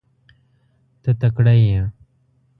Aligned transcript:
ته 1.01 1.09
تکړه 1.21 1.53
یې. 1.63 1.81